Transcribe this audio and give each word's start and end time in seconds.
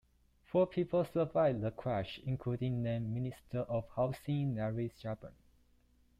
Four 0.45 0.65
people 0.65 1.05
survived 1.05 1.61
the 1.61 1.69
crash, 1.69 2.19
including 2.25 2.81
then 2.81 3.13
Minister 3.13 3.59
of 3.59 3.87
Housing, 3.95 4.55
Larry 4.55 4.89
Shaben. 4.99 5.33